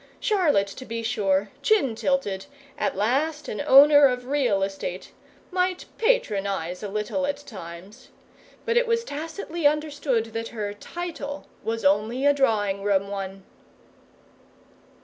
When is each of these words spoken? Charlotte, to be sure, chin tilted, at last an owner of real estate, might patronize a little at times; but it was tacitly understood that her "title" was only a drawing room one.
Charlotte, 0.19 0.65
to 0.65 0.83
be 0.83 1.03
sure, 1.03 1.51
chin 1.61 1.93
tilted, 1.93 2.47
at 2.75 2.95
last 2.97 3.47
an 3.47 3.61
owner 3.61 4.07
of 4.07 4.25
real 4.25 4.63
estate, 4.63 5.11
might 5.51 5.85
patronize 5.99 6.81
a 6.81 6.87
little 6.89 7.27
at 7.27 7.37
times; 7.37 8.07
but 8.65 8.75
it 8.77 8.87
was 8.87 9.03
tacitly 9.03 9.67
understood 9.67 10.25
that 10.33 10.47
her 10.47 10.73
"title" 10.73 11.45
was 11.63 11.85
only 11.85 12.25
a 12.25 12.33
drawing 12.33 12.81
room 12.81 13.09
one. 13.09 13.43